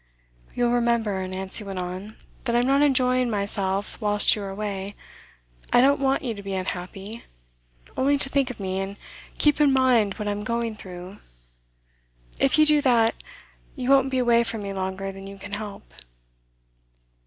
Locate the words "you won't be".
13.75-14.17